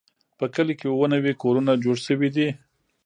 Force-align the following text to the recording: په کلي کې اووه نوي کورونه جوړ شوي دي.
په 0.37 0.45
کلي 0.55 0.73
کې 0.79 0.87
اووه 0.89 1.07
نوي 1.13 1.33
کورونه 1.41 1.71
جوړ 1.83 1.97
شوي 2.07 2.29
دي. 2.35 2.47